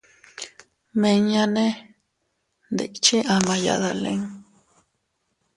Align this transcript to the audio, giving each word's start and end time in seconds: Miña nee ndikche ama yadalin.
Miña 1.01 1.43
nee 1.55 1.73
ndikche 2.71 3.17
ama 3.35 3.55
yadalin. 3.65 4.21